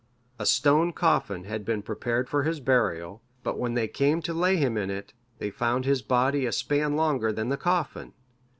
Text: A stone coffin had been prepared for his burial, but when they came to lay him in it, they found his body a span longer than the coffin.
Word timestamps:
A 0.39 0.47
stone 0.47 0.93
coffin 0.93 1.43
had 1.43 1.63
been 1.63 1.83
prepared 1.83 2.27
for 2.27 2.41
his 2.41 2.59
burial, 2.59 3.21
but 3.43 3.59
when 3.59 3.75
they 3.75 3.87
came 3.87 4.19
to 4.23 4.33
lay 4.33 4.55
him 4.57 4.75
in 4.75 4.89
it, 4.89 5.13
they 5.37 5.51
found 5.51 5.85
his 5.85 6.01
body 6.01 6.47
a 6.47 6.51
span 6.51 6.95
longer 6.95 7.31
than 7.31 7.49
the 7.49 7.55
coffin. 7.57 8.13